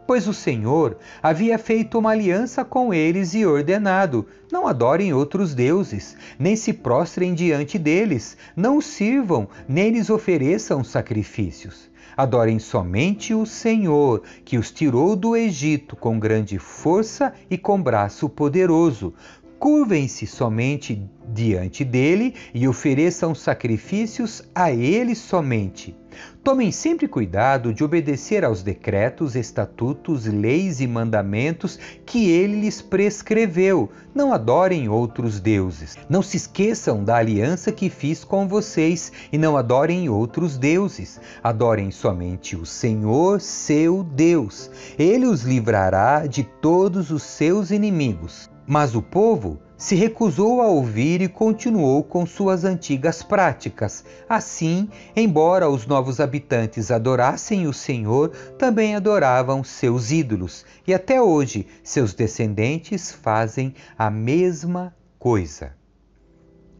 pois 0.09 0.27
o 0.27 0.33
Senhor 0.33 0.97
havia 1.21 1.59
feito 1.59 1.99
uma 1.99 2.09
aliança 2.09 2.65
com 2.65 2.91
eles 2.91 3.35
e 3.35 3.45
ordenado: 3.45 4.25
não 4.51 4.65
adorem 4.65 5.13
outros 5.13 5.53
deuses, 5.53 6.17
nem 6.39 6.55
se 6.55 6.73
prostrem 6.73 7.35
diante 7.35 7.77
deles, 7.77 8.35
não 8.55 8.77
os 8.77 8.87
sirvam, 8.87 9.47
nem 9.67 9.91
lhes 9.91 10.09
ofereçam 10.09 10.83
sacrifícios. 10.83 11.91
Adorem 12.17 12.57
somente 12.57 13.35
o 13.35 13.45
Senhor, 13.45 14.23
que 14.43 14.57
os 14.57 14.71
tirou 14.71 15.15
do 15.15 15.35
Egito 15.35 15.95
com 15.95 16.19
grande 16.19 16.57
força 16.57 17.31
e 17.47 17.55
com 17.55 17.79
braço 17.79 18.27
poderoso. 18.27 19.13
Curvem-se 19.59 20.25
somente 20.25 21.05
diante 21.27 21.83
dele 21.83 22.33
e 22.53 22.65
ofereçam 22.65 23.35
sacrifícios 23.35 24.41
a 24.55 24.71
ele 24.71 25.13
somente. 25.13 25.93
Tomem 26.41 26.71
sempre 26.71 27.09
cuidado 27.09 27.73
de 27.73 27.83
obedecer 27.83 28.45
aos 28.45 28.63
decretos, 28.63 29.35
estatutos, 29.35 30.25
leis 30.25 30.79
e 30.79 30.87
mandamentos 30.87 31.77
que 32.05 32.29
ele 32.29 32.61
lhes 32.61 32.81
prescreveu. 32.81 33.89
Não 34.15 34.31
adorem 34.33 34.87
outros 34.87 35.41
deuses. 35.41 35.97
Não 36.09 36.21
se 36.21 36.37
esqueçam 36.37 37.03
da 37.03 37.17
aliança 37.17 37.69
que 37.69 37.89
fiz 37.89 38.23
com 38.23 38.47
vocês 38.47 39.11
e 39.29 39.37
não 39.37 39.57
adorem 39.57 40.07
outros 40.07 40.57
deuses. 40.57 41.19
Adorem 41.43 41.91
somente 41.91 42.55
o 42.55 42.65
Senhor, 42.65 43.41
seu 43.41 44.03
Deus. 44.03 44.71
Ele 44.97 45.25
os 45.25 45.43
livrará 45.43 46.25
de 46.25 46.43
todos 46.43 47.11
os 47.11 47.23
seus 47.23 47.71
inimigos. 47.71 48.49
Mas 48.71 48.93
o 48.93 49.01
povo 49.01 49.59
se 49.75 49.95
recusou 49.95 50.61
a 50.61 50.67
ouvir 50.67 51.23
e 51.23 51.27
continuou 51.27 52.03
com 52.03 52.23
suas 52.23 52.63
antigas 52.63 53.23
práticas. 53.23 54.05
Assim, 54.29 54.87
embora 55.15 55.67
os 55.67 55.87
novos 55.87 56.19
habitantes 56.19 56.91
adorassem 56.91 57.65
o 57.65 57.73
Senhor, 57.73 58.29
também 58.59 58.95
adoravam 58.95 59.63
seus 59.63 60.11
ídolos, 60.11 60.67
e 60.85 60.93
até 60.93 61.19
hoje 61.19 61.65
seus 61.81 62.13
descendentes 62.13 63.11
fazem 63.11 63.73
a 63.97 64.11
mesma 64.11 64.95
coisa. 65.17 65.73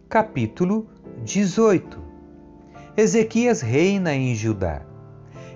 Capítulo 0.08 0.88
18 1.24 2.00
Ezequias 2.96 3.62
reina 3.62 4.14
em 4.14 4.36
Judá. 4.36 4.89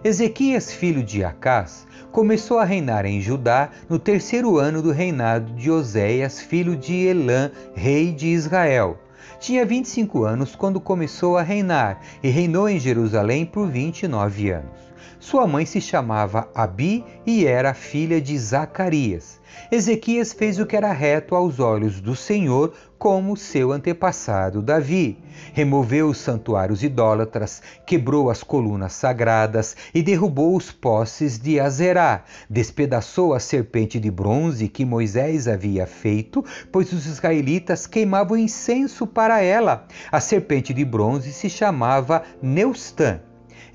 Ezequias, 0.03 0.69
filho 0.69 1.01
de 1.01 1.23
Acás, 1.23 1.87
começou 2.11 2.59
a 2.59 2.65
reinar 2.65 3.05
em 3.05 3.21
Judá 3.21 3.69
no 3.87 3.97
terceiro 3.97 4.57
ano 4.57 4.81
do 4.81 4.91
reinado 4.91 5.53
de 5.53 5.71
Oséias, 5.71 6.41
filho 6.41 6.75
de 6.75 6.93
Elã, 7.05 7.49
rei 7.73 8.11
de 8.11 8.27
Israel. 8.27 8.99
Tinha 9.39 9.65
25 9.65 10.25
anos 10.25 10.57
quando 10.57 10.81
começou 10.81 11.37
a 11.37 11.41
reinar 11.41 12.01
e 12.21 12.27
reinou 12.27 12.67
em 12.67 12.81
Jerusalém 12.81 13.45
por 13.45 13.69
29 13.69 14.51
anos. 14.51 14.92
Sua 15.23 15.47
mãe 15.47 15.65
se 15.65 15.79
chamava 15.79 16.49
Abi 16.53 17.01
e 17.25 17.45
era 17.45 17.73
filha 17.73 18.19
de 18.19 18.37
Zacarias. 18.37 19.39
Ezequias 19.71 20.33
fez 20.33 20.59
o 20.59 20.65
que 20.65 20.75
era 20.75 20.91
reto 20.91 21.33
aos 21.33 21.61
olhos 21.61 22.01
do 22.01 22.13
Senhor, 22.13 22.73
como 22.99 23.37
seu 23.37 23.71
antepassado 23.71 24.61
Davi. 24.61 25.17
Removeu 25.53 26.09
os 26.09 26.17
santuários 26.17 26.83
idólatras, 26.83 27.61
quebrou 27.85 28.29
as 28.29 28.43
colunas 28.43 28.91
sagradas 28.91 29.77
e 29.95 30.03
derrubou 30.03 30.57
os 30.57 30.73
postes 30.73 31.39
de 31.39 31.57
Azerá. 31.57 32.25
Despedaçou 32.49 33.33
a 33.33 33.39
serpente 33.39 34.01
de 34.01 34.11
bronze 34.11 34.67
que 34.67 34.83
Moisés 34.83 35.47
havia 35.47 35.87
feito, 35.87 36.43
pois 36.69 36.91
os 36.91 37.05
israelitas 37.05 37.87
queimavam 37.87 38.35
incenso 38.35 39.07
para 39.07 39.41
ela. 39.41 39.87
A 40.11 40.19
serpente 40.19 40.73
de 40.73 40.83
bronze 40.83 41.31
se 41.31 41.49
chamava 41.49 42.23
Neustã. 42.41 43.21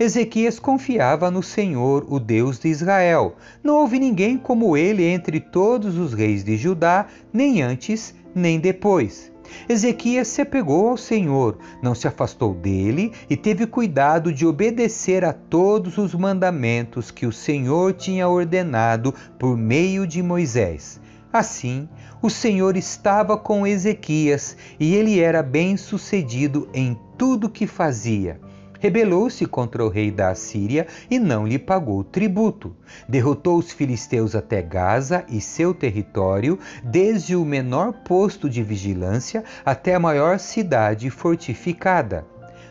Ezequias 0.00 0.60
confiava 0.60 1.28
no 1.28 1.42
Senhor, 1.42 2.06
o 2.08 2.20
Deus 2.20 2.60
de 2.60 2.68
Israel. 2.68 3.34
Não 3.64 3.78
houve 3.78 3.98
ninguém 3.98 4.38
como 4.38 4.76
ele 4.76 5.02
entre 5.02 5.40
todos 5.40 5.98
os 5.98 6.12
reis 6.12 6.44
de 6.44 6.56
Judá, 6.56 7.08
nem 7.32 7.62
antes 7.62 8.14
nem 8.32 8.60
depois. 8.60 9.32
Ezequias 9.68 10.28
se 10.28 10.40
apegou 10.40 10.90
ao 10.90 10.96
Senhor, 10.96 11.58
não 11.82 11.96
se 11.96 12.06
afastou 12.06 12.54
dele 12.54 13.10
e 13.28 13.36
teve 13.36 13.66
cuidado 13.66 14.32
de 14.32 14.46
obedecer 14.46 15.24
a 15.24 15.32
todos 15.32 15.98
os 15.98 16.14
mandamentos 16.14 17.10
que 17.10 17.26
o 17.26 17.32
Senhor 17.32 17.92
tinha 17.92 18.28
ordenado 18.28 19.12
por 19.36 19.56
meio 19.56 20.06
de 20.06 20.22
Moisés. 20.22 21.00
Assim, 21.32 21.88
o 22.22 22.30
Senhor 22.30 22.76
estava 22.76 23.36
com 23.36 23.66
Ezequias 23.66 24.56
e 24.78 24.94
ele 24.94 25.18
era 25.18 25.42
bem-sucedido 25.42 26.68
em 26.72 26.96
tudo 27.16 27.50
que 27.50 27.66
fazia 27.66 28.38
rebelou-se 28.78 29.44
contra 29.46 29.84
o 29.84 29.88
rei 29.88 30.10
da 30.10 30.30
Assíria 30.30 30.86
e 31.10 31.18
não 31.18 31.46
lhe 31.46 31.58
pagou 31.58 32.02
tributo. 32.04 32.74
Derrotou 33.08 33.58
os 33.58 33.72
filisteus 33.72 34.34
até 34.34 34.62
Gaza 34.62 35.24
e 35.28 35.40
seu 35.40 35.74
território, 35.74 36.58
desde 36.82 37.36
o 37.36 37.44
menor 37.44 37.92
posto 37.92 38.48
de 38.48 38.62
vigilância 38.62 39.44
até 39.64 39.94
a 39.94 40.00
maior 40.00 40.38
cidade 40.38 41.10
fortificada. 41.10 42.26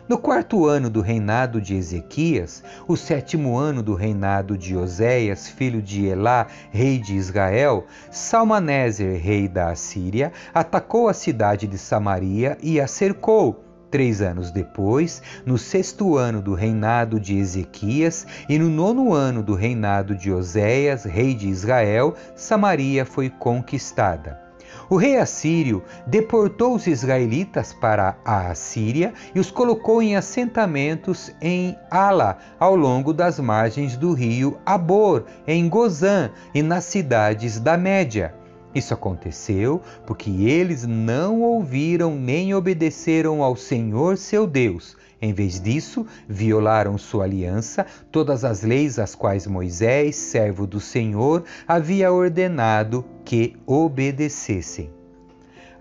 No 0.08 0.16
quarto 0.16 0.64
ano 0.64 0.88
do 0.88 1.02
reinado 1.02 1.60
de 1.60 1.74
Ezequias, 1.74 2.64
o 2.86 2.96
sétimo 2.96 3.58
ano 3.58 3.82
do 3.82 3.92
reinado 3.92 4.56
de 4.56 4.74
Oséias, 4.74 5.48
filho 5.48 5.82
de 5.82 6.06
Elá, 6.06 6.46
rei 6.70 6.98
de 6.98 7.14
Israel, 7.14 7.84
Salmaneser, 8.10 9.20
rei 9.20 9.46
da 9.46 9.68
Assíria, 9.68 10.32
atacou 10.54 11.10
a 11.10 11.12
cidade 11.12 11.66
de 11.66 11.76
Samaria 11.76 12.56
e 12.62 12.80
a 12.80 12.86
cercou 12.86 13.67
Três 13.90 14.20
anos 14.20 14.50
depois, 14.50 15.22
no 15.46 15.56
sexto 15.56 16.16
ano 16.16 16.42
do 16.42 16.52
reinado 16.52 17.18
de 17.18 17.38
Ezequias 17.38 18.26
e 18.46 18.58
no 18.58 18.68
nono 18.68 19.14
ano 19.14 19.42
do 19.42 19.54
reinado 19.54 20.14
de 20.14 20.30
Oséias, 20.30 21.04
rei 21.04 21.34
de 21.34 21.48
Israel, 21.48 22.14
Samaria 22.36 23.06
foi 23.06 23.30
conquistada. 23.30 24.48
O 24.90 24.96
rei 24.96 25.18
assírio 25.18 25.82
deportou 26.06 26.74
os 26.74 26.86
israelitas 26.86 27.72
para 27.72 28.16
a 28.24 28.50
Assíria 28.50 29.12
e 29.34 29.40
os 29.40 29.50
colocou 29.50 30.02
em 30.02 30.16
assentamentos 30.16 31.30
em 31.40 31.76
Ala, 31.90 32.38
ao 32.58 32.74
longo 32.74 33.12
das 33.12 33.38
margens 33.38 33.96
do 33.96 34.12
rio 34.12 34.58
Abor, 34.64 35.24
em 35.46 35.68
Gozã 35.68 36.30
e 36.54 36.62
nas 36.62 36.84
cidades 36.84 37.58
da 37.58 37.76
Média. 37.76 38.37
Isso 38.78 38.94
aconteceu 38.94 39.82
porque 40.06 40.30
eles 40.30 40.86
não 40.86 41.42
ouviram 41.42 42.14
nem 42.14 42.54
obedeceram 42.54 43.42
ao 43.42 43.56
Senhor 43.56 44.16
seu 44.16 44.46
Deus. 44.46 44.96
Em 45.20 45.32
vez 45.32 45.60
disso, 45.60 46.06
violaram 46.28 46.96
sua 46.96 47.24
aliança, 47.24 47.84
todas 48.12 48.44
as 48.44 48.62
leis 48.62 49.00
às 49.00 49.16
quais 49.16 49.48
Moisés, 49.48 50.14
servo 50.14 50.64
do 50.64 50.78
Senhor, 50.78 51.42
havia 51.66 52.12
ordenado 52.12 53.04
que 53.24 53.56
obedecessem. 53.66 54.90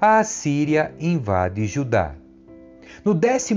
A 0.01 0.17
Assíria 0.17 0.91
invade 0.99 1.67
Judá. 1.67 2.15
No 3.07 3.15
14 3.15 3.55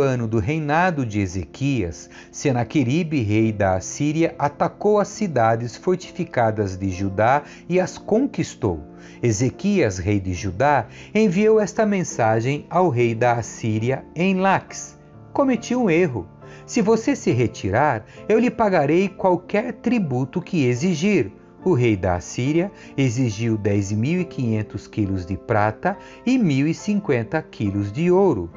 ano 0.00 0.28
do 0.28 0.38
reinado 0.38 1.04
de 1.04 1.18
Ezequias, 1.18 2.08
Senaqueribe, 2.30 3.20
rei 3.22 3.50
da 3.50 3.74
Assíria, 3.74 4.36
atacou 4.38 5.00
as 5.00 5.08
cidades 5.08 5.76
fortificadas 5.76 6.76
de 6.76 6.88
Judá 6.88 7.42
e 7.68 7.80
as 7.80 7.98
conquistou. 7.98 8.80
Ezequias, 9.20 9.98
rei 9.98 10.20
de 10.20 10.32
Judá, 10.32 10.86
enviou 11.12 11.58
esta 11.58 11.84
mensagem 11.84 12.66
ao 12.70 12.88
rei 12.88 13.16
da 13.16 13.32
Assíria 13.32 14.04
em 14.14 14.36
Lax: 14.36 14.96
Cometi 15.32 15.74
um 15.74 15.90
erro. 15.90 16.28
Se 16.64 16.80
você 16.80 17.16
se 17.16 17.32
retirar, 17.32 18.06
eu 18.28 18.38
lhe 18.38 18.48
pagarei 18.48 19.08
qualquer 19.08 19.72
tributo 19.72 20.40
que 20.40 20.66
exigir. 20.66 21.32
O 21.64 21.74
rei 21.74 21.96
da 21.96 22.14
Assíria 22.14 22.70
exigiu 22.96 23.58
10.500 23.58 24.88
quilos 24.88 25.26
de 25.26 25.36
prata 25.36 25.98
e 26.24 26.38
1.050 26.38 27.44
quilos 27.50 27.90
de 27.90 28.12
ouro. 28.12 28.48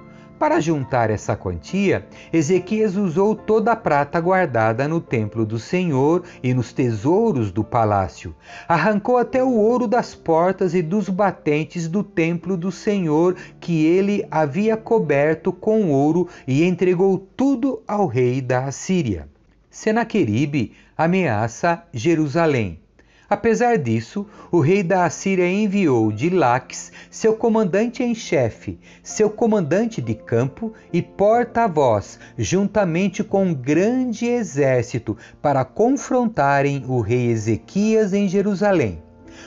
Para 0.41 0.60
juntar 0.60 1.12
essa 1.12 1.36
quantia, 1.36 2.07
Ezequias 2.33 2.98
usou 2.98 3.36
toda 3.36 3.74
a 3.74 3.75
prata 3.75 4.19
guardada 4.19 4.88
no 4.88 5.00
templo 5.00 5.45
do 5.45 5.60
Senhor 5.60 6.24
e 6.41 6.51
nos 6.51 6.74
tesouros 6.74 7.51
do 7.51 7.63
palácio. 7.63 8.36
Arrancou 8.67 9.19
até 9.19 9.43
o 9.43 9.51
ouro 9.51 9.88
das 9.88 10.15
portas 10.15 10.74
e 10.74 10.81
dos 10.81 11.10
batentes 11.10 11.88
do 11.88 12.03
templo 12.03 12.57
do 12.57 12.71
Senhor, 12.71 13.36
que 13.60 13.86
ele 13.86 14.25
havia 14.31 14.75
coberto 14.75 15.53
com 15.53 15.91
ouro, 15.91 16.27
e 16.48 16.63
entregou 16.63 17.19
tudo 17.38 17.83
ao 17.88 18.07
rei 18.07 18.41
da 18.41 18.65
Assíria. 18.65 19.29
Senaqueribe 19.69 20.74
ameaça 20.98 21.83
Jerusalém. 21.93 22.79
Apesar 23.31 23.77
disso, 23.77 24.27
o 24.51 24.59
rei 24.59 24.83
da 24.83 25.05
Assíria 25.05 25.50
enviou 25.50 26.11
de 26.11 26.29
Laques 26.29 26.91
seu 27.09 27.33
comandante 27.33 28.03
em 28.03 28.13
chefe, 28.13 28.77
seu 29.01 29.29
comandante 29.29 30.01
de 30.01 30.13
campo 30.13 30.73
e 30.91 31.01
porta-voz, 31.01 32.19
juntamente 32.38 33.23
com 33.23 33.45
um 33.45 33.53
grande 33.53 34.25
exército, 34.25 35.15
para 35.41 35.63
confrontarem 35.63 36.83
o 36.89 37.00
rei 37.00 37.31
Ezequias 37.31 38.11
em 38.11 38.27
Jerusalém. 38.27 39.01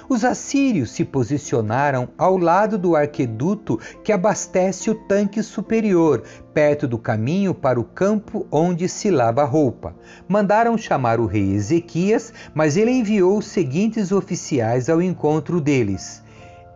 Os 0.09 0.25
assírios 0.25 0.91
se 0.91 1.05
posicionaram 1.05 2.09
ao 2.17 2.37
lado 2.37 2.77
do 2.77 2.95
arqueduto 2.95 3.79
que 4.03 4.13
abastece 4.13 4.91
o 4.91 4.95
tanque 4.95 5.43
superior, 5.43 6.23
perto 6.53 6.87
do 6.87 6.99
caminho 6.99 7.55
para 7.55 7.81
o 7.81 7.85
campo 7.85 8.47
onde 8.51 8.89
se 8.89 9.11
lava 9.11 9.43
a 9.43 9.47
roupa. 9.47 9.95
Mandaram 10.29 10.79
chamar 10.79 11.19
o 11.21 11.27
rei 11.27 11.53
Ezequias, 11.55 12.33
mas 12.55 12.77
ele 12.77 12.91
enviou 12.91 13.39
os 13.39 13.47
seguintes 13.47 14.13
oficiais 14.13 14.89
ao 14.89 15.03
encontro 15.03 15.61
deles. 15.61 16.23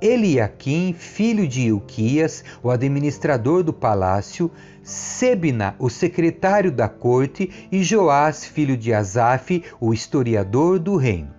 Eliaquim, 0.00 0.92
filho 0.92 1.46
de 1.46 1.62
Ilquias, 1.62 2.44
o 2.62 2.70
administrador 2.70 3.64
do 3.64 3.72
palácio, 3.72 4.50
Sebna, 4.82 5.74
o 5.78 5.90
secretário 5.90 6.70
da 6.70 6.88
corte, 6.88 7.68
e 7.70 7.82
Joás, 7.82 8.44
filho 8.44 8.76
de 8.76 8.94
Asaf, 8.94 9.62
o 9.80 9.92
historiador 9.92 10.78
do 10.78 10.96
reino. 10.96 11.37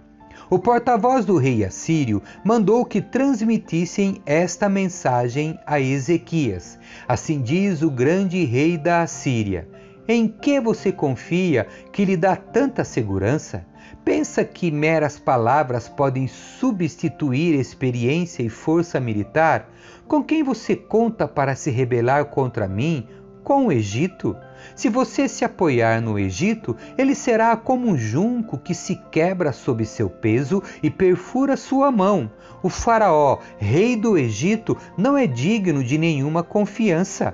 O 0.52 0.58
porta-voz 0.58 1.26
do 1.26 1.38
rei 1.38 1.64
assírio 1.64 2.24
mandou 2.44 2.84
que 2.84 3.00
transmitissem 3.00 4.20
esta 4.26 4.68
mensagem 4.68 5.60
a 5.64 5.80
Ezequias. 5.80 6.80
Assim 7.08 7.40
diz 7.40 7.84
o 7.84 7.92
grande 7.92 8.44
rei 8.46 8.76
da 8.76 9.04
Assíria: 9.04 9.70
Em 10.08 10.28
que 10.28 10.60
você 10.60 10.92
confia 10.92 11.68
que 11.94 12.04
lhe 12.04 12.18
dá 12.18 12.36
tanta 12.36 12.84
segurança? 12.84 13.64
Pensa 14.04 14.44
que 14.44 14.72
meras 14.72 15.20
palavras 15.20 15.88
podem 15.88 16.28
substituir 16.28 17.54
experiência 17.54 18.42
e 18.42 18.50
força 18.50 19.00
militar? 19.00 19.70
Com 20.08 20.24
quem 20.24 20.42
você 20.42 20.76
conta 20.76 21.28
para 21.28 21.56
se 21.56 21.70
rebelar 21.70 22.26
contra 22.26 22.68
mim? 22.68 23.08
Com 23.44 23.68
o 23.68 23.72
Egito? 23.72 24.36
Se 24.76 24.90
você 24.90 25.28
se 25.28 25.44
apoiar 25.44 26.02
no 26.02 26.18
Egito, 26.18 26.76
ele 26.98 27.16
será 27.16 27.56
como 27.56 27.88
um 27.88 27.98
junco 27.98 28.58
que 28.58 28.74
se 28.74 28.96
quebra 29.12 29.52
sob 29.52 29.86
seu 29.86 30.10
peso 30.10 30.62
e 30.82 30.90
perfura 30.90 31.58
sua 31.58 31.92
mão. 31.92 32.32
O 32.62 32.70
Faraó, 32.70 33.40
rei 33.58 33.96
do 33.96 34.18
Egito, 34.18 34.78
não 34.98 35.18
é 35.18 35.26
digno 35.26 35.84
de 35.84 35.98
nenhuma 35.98 36.44
confiança. 36.44 37.34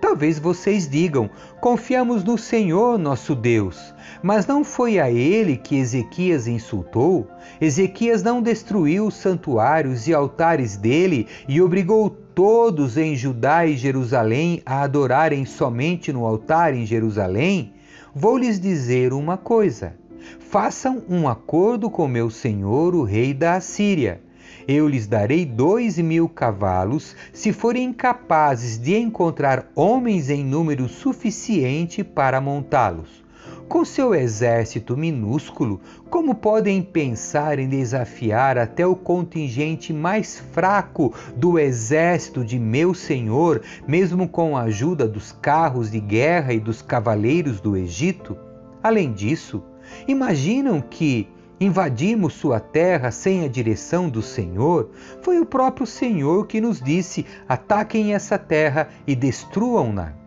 Talvez 0.00 0.38
vocês 0.38 0.88
digam: 0.88 1.30
confiamos 1.60 2.22
no 2.22 2.36
Senhor 2.36 2.98
nosso 2.98 3.34
Deus. 3.34 3.94
Mas 4.22 4.46
não 4.46 4.62
foi 4.62 4.98
a 4.98 5.10
ele 5.10 5.56
que 5.56 5.76
Ezequias 5.76 6.46
insultou? 6.46 7.26
Ezequias 7.60 8.22
não 8.22 8.42
destruiu 8.42 9.06
os 9.06 9.14
santuários 9.14 10.06
e 10.06 10.14
altares 10.14 10.76
dele 10.76 11.26
e 11.48 11.60
obrigou 11.60 12.25
todos 12.36 12.98
em 12.98 13.16
Judá 13.16 13.64
e 13.64 13.78
Jerusalém 13.78 14.60
a 14.66 14.82
adorarem 14.82 15.46
somente 15.46 16.12
no 16.12 16.26
altar 16.26 16.74
em 16.74 16.84
Jerusalém? 16.84 17.72
Vou 18.14 18.36
lhes 18.36 18.60
dizer 18.60 19.14
uma 19.14 19.38
coisa: 19.38 19.94
façam 20.38 21.02
um 21.08 21.26
acordo 21.26 21.88
com 21.88 22.06
meu 22.06 22.28
senhor, 22.28 22.94
o 22.94 23.04
rei 23.04 23.32
da 23.32 23.54
Assíria 23.54 24.20
eu 24.68 24.88
lhes 24.88 25.06
darei 25.06 25.44
dois 25.44 25.96
mil 25.96 26.28
cavalos, 26.28 27.14
se 27.32 27.52
forem 27.52 27.92
capazes 27.92 28.76
de 28.76 28.96
encontrar 28.96 29.70
homens 29.76 30.28
em 30.28 30.44
número 30.44 30.88
suficiente 30.88 32.02
para 32.02 32.40
montá-los. 32.40 33.25
Com 33.68 33.84
seu 33.84 34.14
exército 34.14 34.96
minúsculo, 34.96 35.80
como 36.08 36.36
podem 36.36 36.80
pensar 36.80 37.58
em 37.58 37.68
desafiar 37.68 38.56
até 38.56 38.86
o 38.86 38.94
contingente 38.94 39.92
mais 39.92 40.38
fraco 40.38 41.12
do 41.34 41.58
exército 41.58 42.44
de 42.44 42.60
meu 42.60 42.94
senhor, 42.94 43.62
mesmo 43.86 44.28
com 44.28 44.56
a 44.56 44.62
ajuda 44.62 45.08
dos 45.08 45.32
carros 45.32 45.90
de 45.90 45.98
guerra 45.98 46.52
e 46.52 46.60
dos 46.60 46.80
cavaleiros 46.80 47.60
do 47.60 47.76
Egito? 47.76 48.36
Além 48.80 49.12
disso, 49.12 49.64
imaginam 50.06 50.80
que 50.80 51.28
invadimos 51.60 52.34
sua 52.34 52.60
terra 52.60 53.10
sem 53.10 53.44
a 53.44 53.48
direção 53.48 54.08
do 54.08 54.22
Senhor, 54.22 54.90
foi 55.22 55.40
o 55.40 55.46
próprio 55.46 55.86
Senhor 55.86 56.46
que 56.46 56.60
nos 56.60 56.80
disse: 56.80 57.26
ataquem 57.48 58.14
essa 58.14 58.38
terra 58.38 58.88
e 59.06 59.16
destruam-na. 59.16 60.25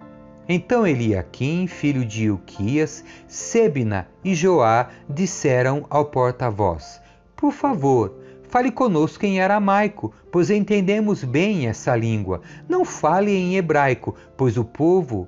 Então 0.52 0.88
Eliaquim, 0.88 1.68
filho 1.68 2.04
de 2.04 2.24
Ilquias, 2.24 3.06
Sebna 3.28 4.08
e 4.26 4.34
Joá 4.34 4.90
disseram 5.08 5.86
ao 5.92 6.06
porta-voz: 6.06 7.00
Por 7.36 7.52
favor, 7.52 8.16
fale 8.50 8.72
conosco 8.72 9.28
em 9.28 9.40
aramaico, 9.40 10.12
pois 10.32 10.50
entendemos 10.50 11.24
bem 11.24 11.68
essa 11.68 11.96
língua. 11.96 12.42
Não 12.68 12.84
fale 12.84 13.32
em 13.32 13.58
hebraico, 13.58 14.16
pois 14.36 14.58
o 14.58 14.66
povo 14.66 15.28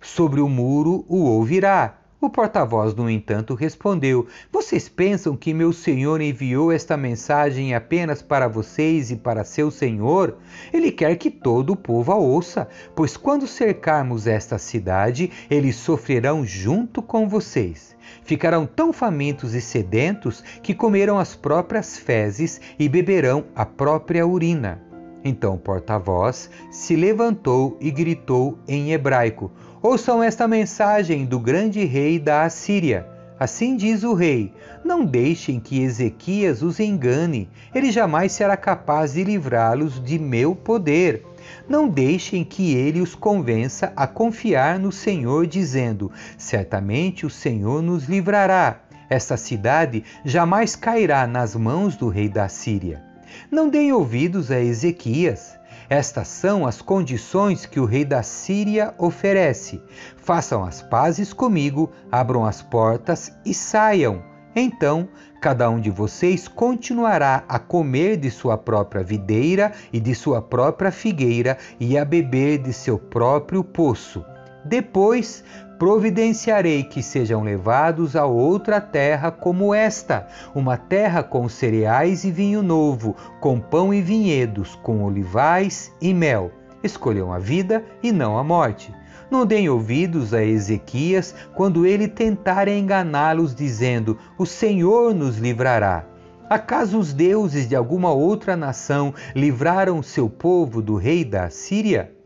sobre 0.00 0.40
o 0.40 0.48
muro 0.48 1.04
o 1.06 1.24
ouvirá. 1.26 1.97
O 2.20 2.28
porta-voz, 2.28 2.96
no 2.96 3.08
entanto, 3.08 3.54
respondeu: 3.54 4.26
Vocês 4.50 4.88
pensam 4.88 5.36
que 5.36 5.54
meu 5.54 5.72
senhor 5.72 6.20
enviou 6.20 6.72
esta 6.72 6.96
mensagem 6.96 7.76
apenas 7.76 8.20
para 8.20 8.48
vocês 8.48 9.12
e 9.12 9.16
para 9.16 9.44
seu 9.44 9.70
senhor? 9.70 10.36
Ele 10.72 10.90
quer 10.90 11.14
que 11.14 11.30
todo 11.30 11.74
o 11.74 11.76
povo 11.76 12.10
a 12.10 12.16
ouça, 12.16 12.68
pois 12.96 13.16
quando 13.16 13.46
cercarmos 13.46 14.26
esta 14.26 14.58
cidade, 14.58 15.30
eles 15.48 15.76
sofrerão 15.76 16.44
junto 16.44 17.00
com 17.00 17.28
vocês. 17.28 17.96
Ficarão 18.24 18.66
tão 18.66 18.92
famintos 18.92 19.54
e 19.54 19.60
sedentos 19.60 20.42
que 20.60 20.74
comerão 20.74 21.20
as 21.20 21.36
próprias 21.36 21.96
fezes 21.96 22.60
e 22.80 22.88
beberão 22.88 23.44
a 23.54 23.64
própria 23.64 24.26
urina. 24.26 24.82
Então 25.24 25.54
o 25.54 25.58
porta-voz 25.58 26.50
se 26.70 26.96
levantou 26.96 27.76
e 27.80 27.90
gritou 27.90 28.58
em 28.66 28.92
hebraico: 28.92 29.52
Ouçam 29.80 30.20
esta 30.20 30.48
mensagem 30.48 31.24
do 31.24 31.38
grande 31.38 31.84
rei 31.84 32.18
da 32.18 32.42
Assíria. 32.42 33.06
Assim 33.38 33.76
diz 33.76 34.02
o 34.02 34.12
rei: 34.12 34.52
Não 34.84 35.04
deixem 35.04 35.60
que 35.60 35.80
Ezequias 35.80 36.62
os 36.62 36.80
engane, 36.80 37.48
ele 37.72 37.92
jamais 37.92 38.32
será 38.32 38.56
capaz 38.56 39.12
de 39.12 39.22
livrá-los 39.22 40.02
de 40.02 40.18
meu 40.18 40.56
poder. 40.56 41.24
Não 41.68 41.88
deixem 41.88 42.42
que 42.42 42.74
ele 42.74 43.00
os 43.00 43.14
convença 43.14 43.92
a 43.94 44.04
confiar 44.04 44.80
no 44.80 44.90
Senhor, 44.90 45.46
dizendo: 45.46 46.10
Certamente 46.36 47.24
o 47.24 47.30
Senhor 47.30 47.80
nos 47.80 48.06
livrará. 48.06 48.80
Esta 49.08 49.36
cidade 49.36 50.02
jamais 50.24 50.74
cairá 50.74 51.24
nas 51.24 51.54
mãos 51.54 51.96
do 51.96 52.08
rei 52.08 52.28
da 52.28 52.48
Síria. 52.48 53.00
Não 53.48 53.68
deem 53.68 53.92
ouvidos 53.92 54.50
a 54.50 54.60
Ezequias. 54.60 55.57
Estas 55.88 56.28
são 56.28 56.66
as 56.66 56.82
condições 56.82 57.64
que 57.64 57.80
o 57.80 57.86
rei 57.86 58.04
da 58.04 58.22
Síria 58.22 58.94
oferece. 58.98 59.82
Façam 60.18 60.62
as 60.62 60.82
pazes 60.82 61.32
comigo, 61.32 61.90
abram 62.12 62.44
as 62.44 62.60
portas 62.60 63.32
e 63.44 63.54
saiam. 63.54 64.22
Então, 64.54 65.08
cada 65.40 65.70
um 65.70 65.80
de 65.80 65.88
vocês 65.88 66.46
continuará 66.46 67.44
a 67.48 67.58
comer 67.58 68.18
de 68.18 68.30
sua 68.30 68.58
própria 68.58 69.02
videira 69.02 69.72
e 69.90 69.98
de 69.98 70.14
sua 70.14 70.42
própria 70.42 70.90
figueira 70.90 71.56
e 71.80 71.96
a 71.96 72.04
beber 72.04 72.58
de 72.58 72.72
seu 72.72 72.98
próprio 72.98 73.64
poço. 73.64 74.22
Depois 74.64 75.42
providenciarei 75.78 76.82
que 76.82 77.02
sejam 77.02 77.42
levados 77.42 78.16
a 78.16 78.26
outra 78.26 78.80
terra 78.80 79.30
como 79.30 79.72
esta, 79.72 80.26
uma 80.54 80.76
terra 80.76 81.22
com 81.22 81.48
cereais 81.48 82.24
e 82.24 82.32
vinho 82.32 82.62
novo, 82.62 83.14
com 83.40 83.60
pão 83.60 83.94
e 83.94 84.02
vinhedos, 84.02 84.74
com 84.82 85.04
olivais 85.04 85.92
e 86.00 86.12
mel. 86.12 86.50
Escolham 86.82 87.32
a 87.32 87.38
vida 87.38 87.84
e 88.02 88.10
não 88.10 88.36
a 88.36 88.42
morte. 88.42 88.92
Não 89.30 89.44
deem 89.44 89.68
ouvidos 89.68 90.32
a 90.34 90.42
Ezequias 90.42 91.34
quando 91.54 91.86
ele 91.86 92.08
tentar 92.08 92.66
enganá-los, 92.66 93.54
dizendo: 93.54 94.18
O 94.38 94.46
Senhor 94.46 95.14
nos 95.14 95.36
livrará. 95.36 96.04
Acaso 96.48 96.98
os 96.98 97.12
deuses 97.12 97.68
de 97.68 97.76
alguma 97.76 98.10
outra 98.10 98.56
nação 98.56 99.12
livraram 99.34 100.02
seu 100.02 100.30
povo 100.30 100.80
do 100.80 100.96
rei 100.96 101.24
da 101.24 101.50
Síria? 101.50 102.17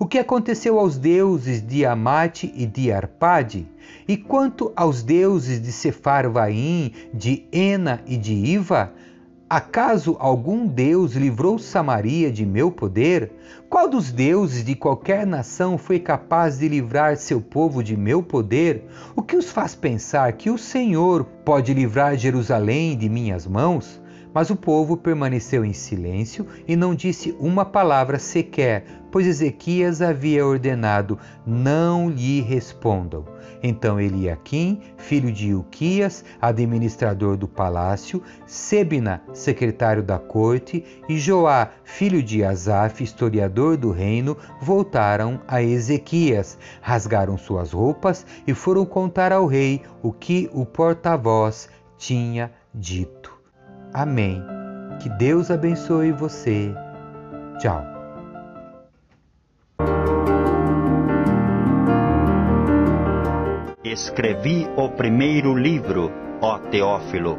O 0.00 0.06
que 0.06 0.18
aconteceu 0.18 0.78
aos 0.78 0.96
deuses 0.96 1.60
de 1.60 1.84
Amate 1.84 2.52
e 2.54 2.64
de 2.64 2.92
Arpade? 2.92 3.66
E 4.06 4.16
quanto 4.16 4.72
aos 4.76 5.02
deuses 5.02 5.60
de 5.60 5.72
Sefarvaim, 5.72 6.92
de 7.12 7.44
Ena 7.50 8.00
e 8.06 8.16
de 8.16 8.32
Iva? 8.32 8.92
Acaso 9.50 10.16
algum 10.20 10.68
deus 10.68 11.14
livrou 11.14 11.58
Samaria 11.58 12.30
de 12.30 12.46
meu 12.46 12.70
poder? 12.70 13.32
Qual 13.68 13.88
dos 13.88 14.12
deuses 14.12 14.64
de 14.64 14.76
qualquer 14.76 15.26
nação 15.26 15.76
foi 15.76 15.98
capaz 15.98 16.60
de 16.60 16.68
livrar 16.68 17.16
seu 17.16 17.40
povo 17.40 17.82
de 17.82 17.96
meu 17.96 18.22
poder? 18.22 18.84
O 19.16 19.22
que 19.22 19.36
os 19.36 19.50
faz 19.50 19.74
pensar 19.74 20.32
que 20.34 20.48
o 20.48 20.56
Senhor 20.56 21.24
pode 21.44 21.74
livrar 21.74 22.16
Jerusalém 22.16 22.96
de 22.96 23.08
minhas 23.08 23.48
mãos? 23.48 24.00
Mas 24.32 24.50
o 24.50 24.56
povo 24.56 24.96
permaneceu 24.96 25.64
em 25.64 25.72
silêncio 25.72 26.46
e 26.66 26.76
não 26.76 26.94
disse 26.94 27.34
uma 27.38 27.64
palavra 27.64 28.18
sequer, 28.18 28.84
pois 29.10 29.26
Ezequias 29.26 30.02
havia 30.02 30.46
ordenado: 30.46 31.18
não 31.46 32.08
lhe 32.08 32.40
respondam. 32.40 33.24
Então 33.62 34.00
Eliaquim, 34.00 34.80
filho 34.96 35.32
de 35.32 35.48
Ilquias, 35.48 36.24
administrador 36.40 37.36
do 37.36 37.48
palácio, 37.48 38.22
Sebna, 38.46 39.22
secretário 39.32 40.02
da 40.02 40.18
corte, 40.18 40.84
e 41.08 41.18
Joá, 41.18 41.70
filho 41.82 42.22
de 42.22 42.44
Asaf, 42.44 43.02
historiador 43.02 43.76
do 43.76 43.90
reino, 43.90 44.36
voltaram 44.60 45.40
a 45.48 45.62
Ezequias, 45.62 46.58
rasgaram 46.80 47.36
suas 47.36 47.72
roupas 47.72 48.24
e 48.46 48.54
foram 48.54 48.86
contar 48.86 49.32
ao 49.32 49.46
rei 49.46 49.82
o 50.02 50.12
que 50.12 50.48
o 50.52 50.64
porta-voz 50.64 51.68
tinha 51.96 52.52
dito. 52.72 53.27
Amém. 53.92 54.42
Que 55.00 55.08
Deus 55.08 55.50
abençoe 55.50 56.12
você. 56.12 56.74
Tchau. 57.58 57.84
Escrevi 63.84 64.68
o 64.76 64.90
primeiro 64.90 65.54
livro, 65.54 66.12
ó 66.40 66.58
Teófilo, 66.58 67.38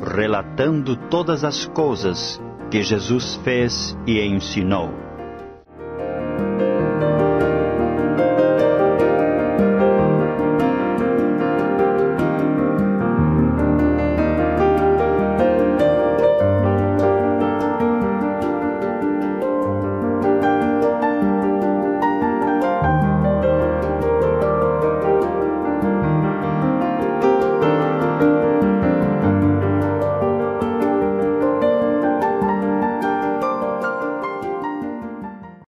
relatando 0.00 0.96
todas 0.96 1.44
as 1.44 1.66
coisas 1.66 2.40
que 2.70 2.82
Jesus 2.82 3.36
fez 3.44 3.96
e 4.06 4.20
ensinou 4.20 5.03